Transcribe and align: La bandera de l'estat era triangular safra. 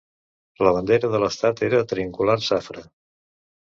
La 0.67 0.71
bandera 0.77 1.11
de 1.15 1.21
l'estat 1.23 1.63
era 1.69 1.83
triangular 1.93 2.39
safra. 2.47 2.87